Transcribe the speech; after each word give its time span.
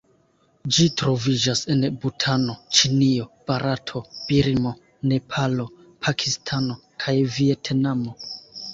Ĝi 0.77 0.85
troviĝas 1.01 1.61
en 1.73 1.85
Butano, 2.05 2.55
Ĉinio, 2.79 3.29
Barato, 3.51 4.03
Birmo, 4.33 4.75
Nepalo, 5.15 5.71
Pakistano 6.09 6.83
kaj 7.07 7.19
Vjetnamo. 7.39 8.23